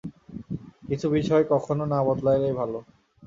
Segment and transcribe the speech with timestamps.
[0.87, 2.79] কিছু বিষয় কখনও না বদলালেই ভালো!